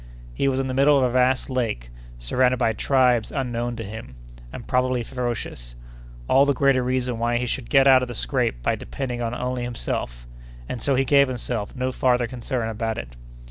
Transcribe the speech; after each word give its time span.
He 0.33 0.47
was 0.47 0.57
in 0.57 0.65
the 0.67 0.73
middle 0.73 0.97
of 0.97 1.03
a 1.03 1.11
vast 1.11 1.47
lake, 1.47 1.91
surrounded 2.17 2.57
by 2.57 2.73
tribes 2.73 3.31
unknown 3.31 3.75
to 3.75 3.83
him, 3.83 4.15
and 4.51 4.65
probably 4.67 5.03
ferocious. 5.03 5.75
All 6.27 6.43
the 6.43 6.55
greater 6.55 6.81
reason 6.81 7.19
why 7.19 7.37
he 7.37 7.45
should 7.45 7.69
get 7.69 7.85
out 7.85 8.01
of 8.01 8.07
the 8.07 8.15
scrape 8.15 8.63
by 8.63 8.73
depending 8.73 9.21
only 9.21 9.35
on 9.37 9.55
himself. 9.57 10.25
And 10.67 10.81
so 10.81 10.95
he 10.95 11.05
gave 11.05 11.27
himself 11.27 11.75
no 11.75 11.91
farther 11.91 12.25
concern 12.25 12.67
about 12.67 12.97
it. 12.97 13.15